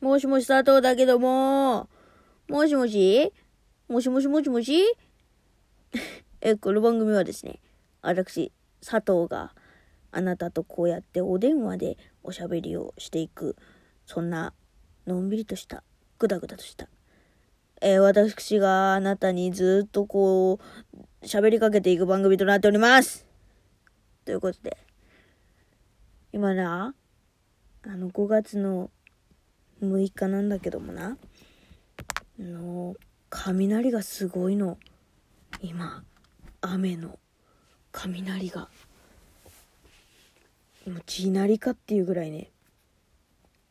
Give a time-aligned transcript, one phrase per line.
[0.00, 1.88] もしもし佐藤だけども、
[2.48, 3.32] もしもし？
[3.88, 4.84] もしもしもしもし？
[6.42, 7.60] え、この番組はですね、
[8.02, 8.52] 私、
[8.84, 9.54] 佐藤が
[10.12, 13.56] あなたとこうやってお電話でおしゃべりをしていく、
[14.04, 14.52] そんな
[15.06, 15.82] のんびりとした、
[16.18, 16.90] ぐだぐだとした、
[17.80, 20.60] えー私があなたにずっとこ
[21.22, 23.26] う、喋りかけていく番組となっております。
[24.26, 24.76] ということで、
[26.34, 26.94] 今な、
[27.82, 28.90] あの5月の
[29.82, 31.18] 6日なんだけどもな、
[32.38, 32.94] あの、
[33.30, 34.78] 雷がすごいの。
[35.60, 36.04] 今、
[36.60, 37.18] 雨の
[37.92, 38.68] 雷が。
[40.86, 42.50] もう地鳴りかっていうぐらいね、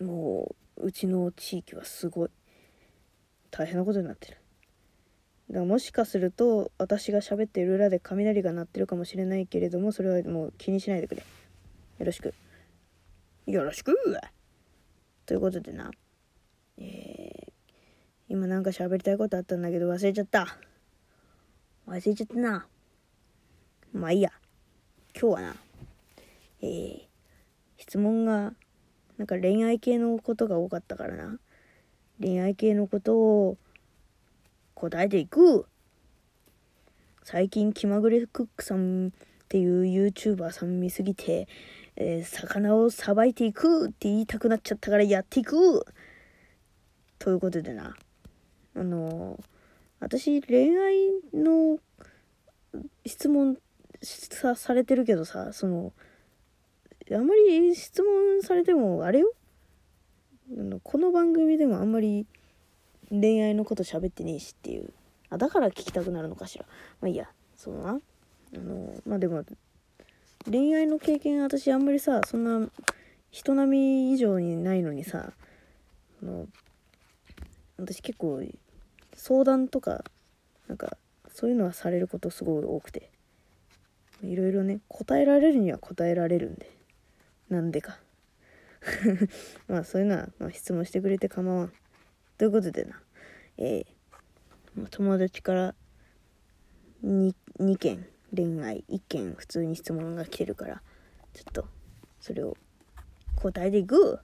[0.00, 2.30] もう、うちの地域はすごい、
[3.50, 4.38] 大変なことになってる。
[5.50, 11.22] だからもしかすると、私が喋ってる裏で雷が鳴ってるかもしれないけれども、それはもう気にしないでくれ。
[11.98, 12.32] よろしく。
[13.46, 13.92] よろしく
[15.30, 15.92] ということでな、
[16.76, 17.52] えー、
[18.28, 20.58] 今なんか喋りたいことあったんだけど忘れちゃった。
[21.86, 22.66] 忘れちゃったな。
[23.92, 24.32] まあいいや。
[25.14, 25.56] 今日はな、
[26.62, 27.00] えー、
[27.76, 28.54] 質問が、
[29.18, 31.38] なんか恋愛系のことが多かったからな。
[32.20, 33.56] 恋愛系のことを
[34.74, 35.64] 答えていく。
[37.22, 39.12] 最近気まぐれクックさん
[39.50, 41.48] っていう YouTuber さん見すぎて、
[41.96, 45.84] えー魚をさばいていくって言いたくなっちゃったからやっていく。
[47.18, 47.96] ということでな。
[48.76, 49.44] あのー
[49.98, 50.94] 私恋愛
[51.34, 51.78] の
[53.04, 53.58] 質問
[54.00, 55.92] さされてるけどさその
[57.12, 59.32] あんまり質問されてもあれよ？
[60.56, 62.24] あのこの番組でもあんまり
[63.10, 64.92] 恋愛のこと喋ってねえしっていう。
[65.28, 66.64] あだから聞きたくなるのかしら。
[67.00, 67.28] まあいいや。
[67.56, 68.00] そのな。
[68.54, 69.44] あのまあでも
[70.50, 72.68] 恋愛の経験私あんまりさそんな
[73.30, 75.32] 人並み以上にないのにさ
[76.22, 76.46] あの
[77.78, 78.42] 私結構
[79.14, 80.04] 相談とか
[80.68, 80.96] なんか
[81.32, 83.10] そういうのはされることすごい多くて
[84.22, 86.70] いろいろね答えられるには答えられるんで
[87.48, 87.98] なんでか。
[89.68, 91.72] まあそういうのは、まあ、質問してくれて構わん。
[92.38, 93.00] ということでな。
[93.58, 95.74] えー、友達から
[97.04, 100.82] 2, 2件恋愛1件普通に質問が来てるから
[101.34, 101.64] ちょっと
[102.20, 102.56] それを
[103.36, 104.20] 答えていく。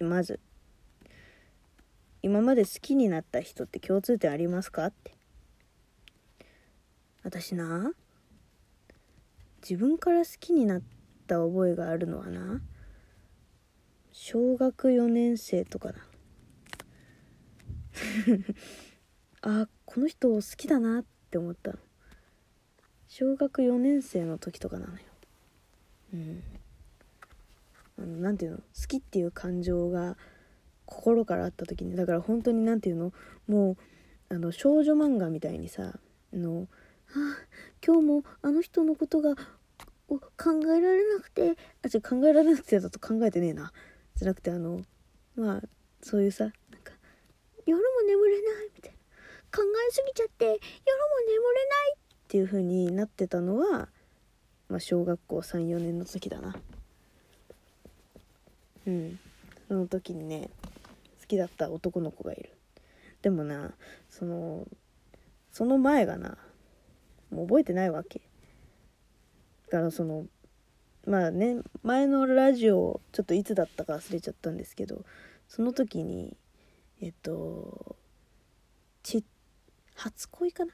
[0.00, 0.40] まず
[2.22, 5.14] 今まで好きになった人って共通点ありますかって。
[7.22, 7.92] 私な
[9.62, 10.82] 自分から好きになっ
[11.26, 12.62] た覚えがあるのはな
[14.10, 15.98] 小学4年生とかだ
[19.42, 21.72] あ この人好きだなって思った。
[23.08, 25.00] 小学4年生の時とかなのよ。
[26.14, 26.42] うん。
[27.98, 28.58] あのなんていうの？
[28.58, 30.16] 好きっていう感情が
[30.86, 31.96] 心からあった時に。
[31.96, 33.12] だから本当になんていうの？
[33.48, 33.76] もう
[34.32, 35.94] あの少女漫画みたいにさ
[36.32, 36.68] あの
[37.08, 37.12] あ
[37.84, 39.42] 今日もあの人のことが考
[40.72, 41.56] えられなくて。
[41.82, 43.72] あ違う考えられなくてだと考えてねえな。
[44.14, 44.82] じゃなくてあの
[45.34, 45.62] まあ
[46.00, 46.92] そういうさなんか
[47.66, 48.99] 夜も眠れないみたいな。
[49.52, 50.58] 考えすぎちゃって夜も
[51.26, 53.88] 眠れないっていう風になってたのは、
[54.68, 56.54] まあ、小学校34年の時だな。
[58.86, 59.18] うん。
[59.68, 60.50] その時にね
[61.20, 62.50] 好きだった男の子がいる。
[63.22, 63.72] でもな
[64.08, 64.66] その
[65.52, 66.38] その前がな
[67.30, 68.20] もう覚えてないわけ。
[69.70, 70.26] だからその
[71.06, 75.04] まあね前のラジオちょっといつだったか忘れちゃったんですけど
[75.48, 76.36] その時に
[77.00, 77.96] えっと
[79.02, 79.24] ちっ
[80.00, 80.72] 初恋かな？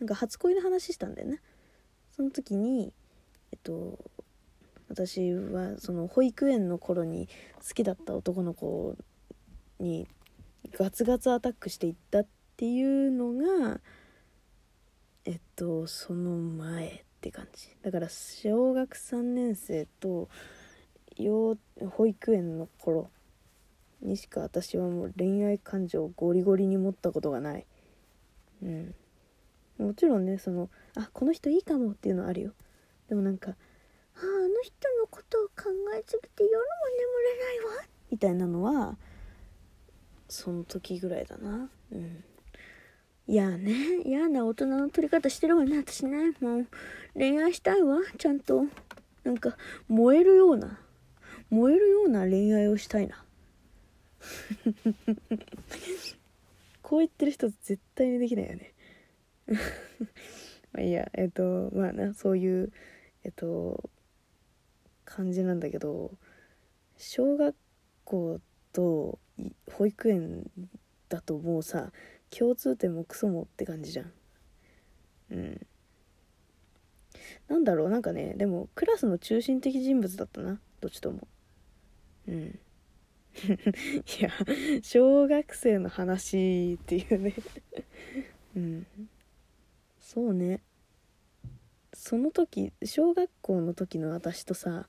[0.00, 1.40] なんか初恋の話したんだよね。
[2.16, 2.92] その時に
[3.52, 3.98] えっと
[4.88, 7.28] 私はその保育園の頃に
[7.66, 8.96] 好きだった男の子
[9.78, 10.08] に
[10.78, 12.26] ガツガツアタックしていったっ
[12.56, 13.80] ていうのが
[15.24, 17.68] えっとその前って感じ。
[17.82, 20.28] だから小学3年生と
[21.16, 21.56] 幼
[21.90, 23.08] 保育園の頃
[24.02, 27.66] にしか私はもう恋愛感情をゴリゴリに持ったことがない。
[28.64, 28.94] うん。
[29.78, 32.52] もちろんねそのあこの人いいかもっていうのはあるよ。
[33.08, 33.54] でもなんかあ
[34.20, 36.64] あの人のことを考えすぎて夜も
[36.96, 38.96] 眠れないわみたいなのは
[40.28, 41.68] その時ぐらいだな。
[41.92, 42.24] うん。
[43.26, 46.32] いやね嫌な大人の取り方してるわね私ね。
[46.40, 46.66] もう
[47.14, 48.64] 恋愛したいわちゃんと。
[49.24, 49.56] なんか
[49.88, 50.78] 燃えるような
[51.48, 53.24] 燃えるような恋愛をしたいな。
[56.94, 58.72] こう言ってる人絶対にできないよね。
[60.72, 61.10] まあいいや。
[61.14, 62.72] えっ、とまあなそういう
[63.24, 63.90] えっ、と
[65.04, 66.12] 感じなんだけど
[66.96, 67.56] 小学
[68.04, 68.40] 校
[68.72, 69.18] と
[69.72, 70.48] 保育園
[71.08, 71.90] だともうさ
[72.30, 74.12] 共通点もクソもって感じじゃん。
[75.32, 75.66] うん。
[77.48, 80.60] なんだろうなんかねでもクラスの中心的人物だったな。
[80.80, 81.26] どっちとも。
[82.28, 82.58] うん。
[84.18, 84.30] いや
[84.82, 87.34] 小学生の話っていうね。
[88.56, 88.86] うん。
[90.00, 90.60] そうね。
[91.92, 94.86] その時小学校の時の私とさ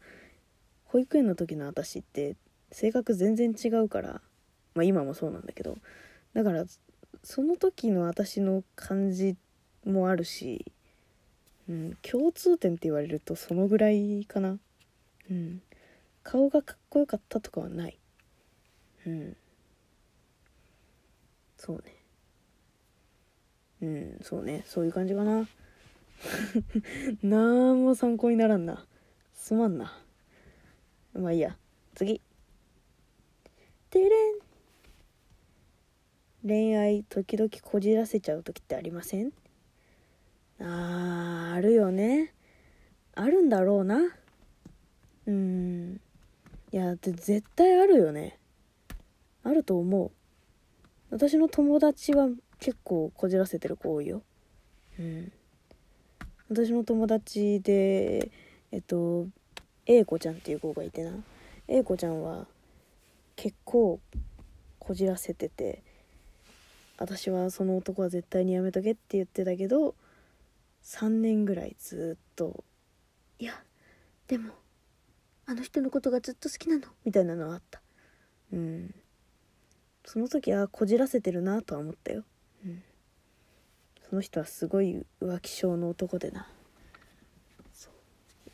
[0.86, 2.36] 保育園の時の私って
[2.72, 4.22] 性格全然違うから
[4.74, 5.78] まあ今もそうなんだけど
[6.34, 6.66] だから
[7.24, 9.36] その時の私の感じ
[9.86, 10.72] もあるし、
[11.70, 14.58] うん、共通点って言われるとそのぐらいかな。
[15.30, 15.62] うん。
[16.24, 18.00] 顔がかっこよかったとかはない。
[19.06, 19.38] うん。
[21.58, 21.96] そうね。
[23.82, 24.64] うんそうね。
[24.66, 25.48] そういう感じかな。
[27.24, 28.86] なんも参考にならんな。
[29.34, 30.02] すまんな。
[31.14, 31.58] まあいいや。
[31.94, 32.22] 次。
[33.90, 34.40] てれん。
[36.48, 39.32] 恋愛時々こじらせちゃう時ってありません？
[40.60, 42.34] あーあるよね。
[43.16, 44.00] あるんだろうな。
[45.26, 46.00] うん。
[46.72, 48.38] いや絶対あるよね。
[49.46, 50.12] あると思う。
[51.12, 52.28] 私の友達は
[52.60, 54.24] 結構こじらせてる子多いよ。
[55.00, 55.32] うん。
[56.50, 58.32] 私の友達で
[58.72, 59.28] えっと
[59.86, 61.12] A 子ちゃんっていう子がいてな。
[61.68, 62.48] A 子ちゃんは
[63.36, 64.00] 結構
[64.80, 65.84] こじらせてて
[66.98, 69.94] 私はその男は絶対にやめとけって言ってたけど
[70.84, 72.64] 3年ぐらいずっと
[73.38, 73.64] 「いや
[74.28, 74.54] でも
[75.46, 77.82] あの人のことがずっと好きなのみたいなのはあった。
[78.52, 78.96] うん。
[80.06, 82.24] その時はこじらせてるなとは思ったよ、
[82.66, 82.84] うん、
[84.10, 86.48] その人はすごい浮気症の男でな。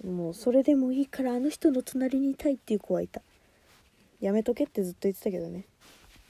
[0.04, 3.22] もうそれでもいいからあの人の隣にいたいっていう子はいた。
[4.20, 5.66] やめとけってずっと言ってたけどね。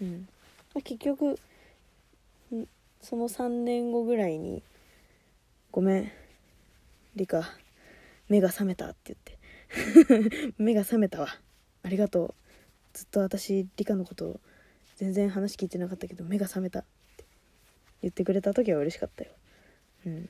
[0.01, 0.27] うん、
[0.75, 1.37] ま、結局
[3.01, 4.61] その3年後ぐらいに
[5.71, 6.11] 「ごめん。
[7.15, 7.43] リカ
[8.27, 10.53] 目が覚めた」って言って。
[10.57, 11.27] 目が覚めたわ。
[11.83, 12.33] ありがとう。
[12.93, 14.41] ずっと私理科のこと
[15.01, 16.85] 全然話聞いてなかったけど目が覚めたっ
[17.17, 17.25] て
[18.03, 19.31] 言ってくれた時は嬉しかったよ。
[20.05, 20.29] うん。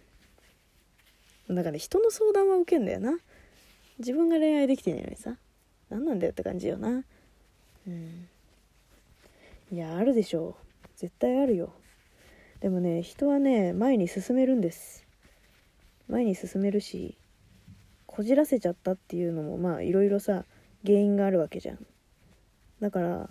[1.49, 3.17] だからね人の相談は受けんだよな。
[3.99, 5.35] 自分が恋愛できてないのにさ。
[5.89, 7.03] 何なんだよって感じよな。
[7.85, 8.29] うん。
[9.73, 10.87] いやあるでしょう。
[10.95, 11.73] 絶対あるよ。
[12.61, 15.05] でもね人はね前に進めるんです。
[16.07, 17.17] 前に進めるし
[18.05, 20.45] こじらせちゃったっていうのもまあいろいろさ
[20.85, 21.85] 原因があるわけじゃん。
[22.79, 23.29] だから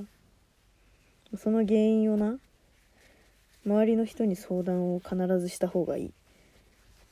[1.36, 2.38] その原因をな
[3.64, 6.12] 周りの人に相談を必ずした方がいい。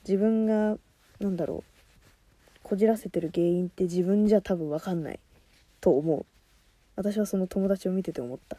[0.07, 0.77] 自分が
[1.19, 5.19] なんだろうこじらせてる原因って自分じゃ多分分かんない。
[5.81, 6.25] と思う。
[6.95, 8.57] 私はその友達を見てて思った。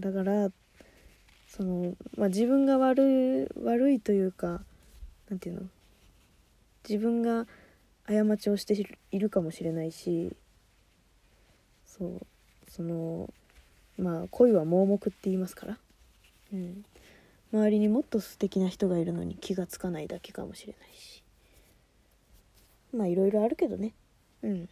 [0.00, 0.50] だから
[1.48, 4.60] その、まあ、自分が悪い悪いというか
[5.30, 5.68] 何て言うの
[6.86, 7.46] 自分が
[8.06, 8.74] 過ちをして
[9.10, 10.36] いるかもしれないし
[11.86, 12.26] そう。
[12.74, 13.32] その
[13.98, 15.78] まあ恋は盲目って言いますから、
[16.54, 16.84] うん、
[17.52, 21.22] 周りにもっと素敵な人がいるのに気が付かないだけかもしれないし。
[22.96, 23.92] まあいろいろあるけどね。
[24.42, 24.68] うん。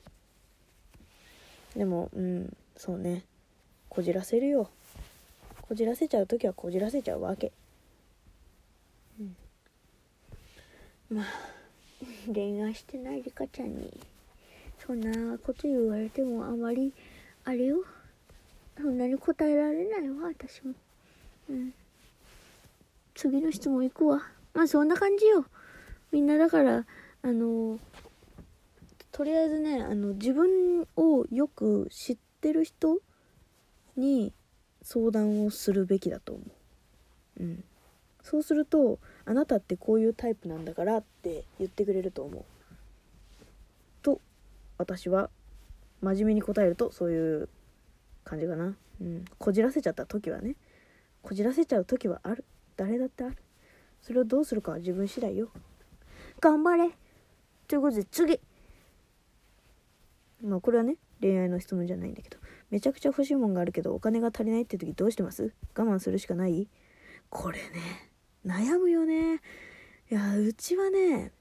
[1.77, 3.25] でもうんそうね。
[3.91, 4.71] こじらせるよ。
[5.61, 7.53] こじらせちゃう時はこじらせちゃうわけ。
[9.21, 9.37] うん。
[11.11, 11.25] まあ
[12.33, 13.93] 恋愛してないリカちゃんに
[14.87, 16.95] そんなこと言われてもあまり
[17.45, 17.85] あれよ。
[18.81, 20.75] そんなに答えられないわ私も。
[21.49, 21.75] うん。
[23.15, 24.23] 次の質問いくわ。
[24.55, 25.45] まあそんな感じよ。
[26.13, 26.87] みんなだから
[27.23, 27.79] あの
[29.13, 32.99] とりあえずねあの自分をよく知ってる人
[33.97, 34.33] に
[34.83, 36.43] 相談をするべきだと思
[37.39, 37.43] う。
[37.43, 37.65] うん。
[38.23, 42.45] そうするとあなたってこういうタイプなんだからって言ってくれると思う。
[44.03, 44.21] と
[44.79, 45.31] 私は
[46.01, 47.49] 真面目に答えるとそういう
[48.25, 48.75] 感じかな。
[49.01, 49.25] うん。
[49.39, 50.57] こじらせちゃった時はね。
[51.23, 52.45] こじらせちゃう時はある。
[52.77, 53.37] 誰だってある。
[54.01, 55.51] それをどうするかは自分次第よ。
[56.41, 56.91] 頑張れ。
[57.69, 58.41] ということで次。
[60.43, 62.39] まあこれはね恋愛の質問じゃないんだけど。
[62.71, 65.53] めちゃくちゃ欲しいもんがあるけどお金が足りないって時どうしてます？
[65.77, 66.69] 我慢するしかない？
[67.29, 68.11] これね
[68.47, 69.41] 悩むよね。
[70.11, 71.33] いやうちはね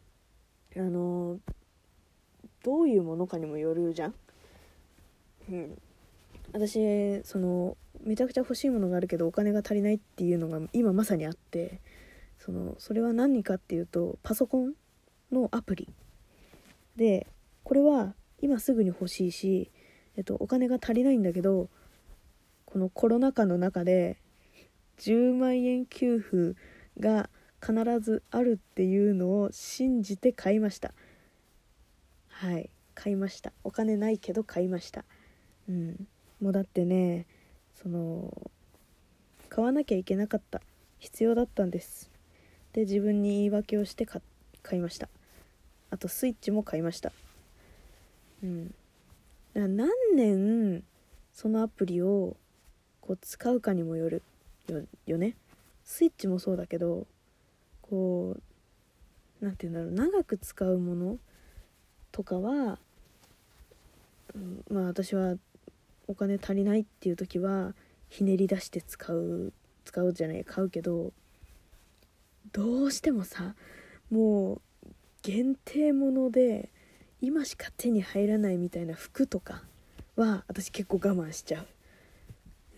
[0.75, 1.39] あの
[2.63, 4.16] どういうものかにもよるじゃん。
[5.50, 5.82] うん。
[6.53, 11.79] 私そのめちゃくちゃ欲しいものがあるけどお金が足りないっていうのが今まさにあって
[12.39, 14.74] そのそれは何かっていうとパソコン
[15.32, 15.88] のアプリ。
[16.96, 17.27] で
[17.63, 19.70] これは今すぐに欲しいし、
[20.15, 21.70] えっと、お金が足りないんだけど
[22.65, 24.18] このコロナ禍の中で
[24.98, 26.60] 10万円給付
[27.00, 27.29] が
[27.62, 30.94] 必ずあるっていうのを信じて買いました。
[32.27, 32.70] はい。
[32.96, 33.53] 買いました。
[33.63, 35.06] お金ないけど買いました。
[35.70, 36.08] うん。
[36.42, 37.26] もうだってね
[37.82, 38.52] その
[39.50, 40.62] 買わなきゃいけなかった。
[41.00, 42.12] 必要だったんです。
[42.74, 44.22] で自分に言い訳をして買
[44.74, 45.08] いました。
[45.90, 47.12] あとスイッチも買いました。
[48.44, 48.74] うん。
[49.54, 50.84] 何年
[51.34, 52.36] そのアプリを
[53.02, 54.22] こう使うかにもよる
[54.68, 55.36] よよね。
[55.84, 57.08] スイッチもそうだけど
[57.82, 58.42] こう
[59.44, 61.18] 何て言うんだろう長く使うもの
[62.12, 62.78] とかは、
[64.36, 65.36] うん、まあ私は
[66.10, 67.75] お金足りないっていう時は
[68.10, 69.54] ひねり出して使う
[69.86, 71.13] 使うじゃない買うけど
[72.51, 73.54] どうしてもさ
[74.10, 74.62] もう
[75.22, 76.70] 限定もので
[77.22, 79.62] 今しか手に入らないみたいな服とか
[80.16, 81.68] は私結構我慢しちゃう、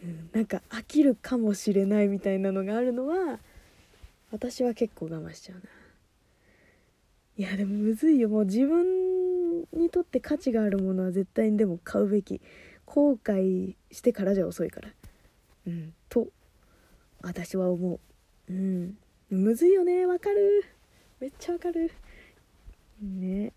[0.03, 3.39] うん、なんか飽きるかもしれないみたいなのがあるのは
[4.31, 5.61] 私は結構我慢しちゃうな。
[7.37, 8.29] いやでもむずいよ。
[8.29, 12.39] もう自分にとって価値があるものは絶対にでも買うべき。
[12.93, 14.89] 後悔してからじゃ遅いから。
[15.65, 15.93] うん。
[16.09, 16.27] と
[17.21, 17.99] 私は思
[18.49, 18.53] う。
[18.53, 18.97] うん。
[19.29, 20.05] むずいよね。
[20.05, 20.65] わかる。
[21.21, 21.89] めっちゃわかる。
[23.01, 23.53] ね。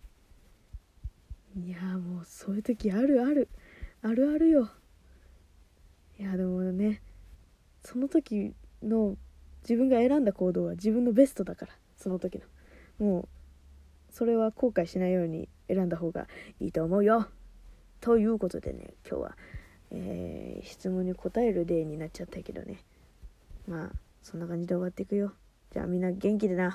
[1.57, 3.49] いやもうそういう時あるある。
[4.03, 4.71] あるあるよ。
[6.17, 7.03] いやでもね
[7.83, 9.17] その時の
[9.63, 11.73] 自分が選んだ行動は自分のベストだから。
[11.97, 13.05] その時の。
[13.05, 13.29] もう
[14.13, 16.29] それは後悔しないように選んだ方が
[16.61, 17.27] いいと思うよ。
[18.05, 19.37] ということでね今日は、
[19.91, 22.85] えー、質問に答える例になっちゃったけどね。
[23.67, 23.91] まあ
[24.23, 25.33] そんな感じで終わっていくよ。
[25.73, 26.71] じゃあみんな元気でな。